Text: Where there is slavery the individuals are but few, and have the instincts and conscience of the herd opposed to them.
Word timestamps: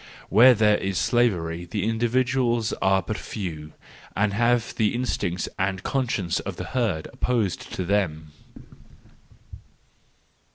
Where 0.29 0.55
there 0.55 0.77
is 0.79 0.97
slavery 0.97 1.65
the 1.65 1.83
individuals 1.87 2.73
are 2.81 3.03
but 3.03 3.19
few, 3.19 3.73
and 4.15 4.33
have 4.33 4.73
the 4.75 4.95
instincts 4.95 5.47
and 5.59 5.83
conscience 5.83 6.39
of 6.39 6.55
the 6.55 6.63
herd 6.73 7.07
opposed 7.13 7.71
to 7.75 7.85
them. 7.85 8.31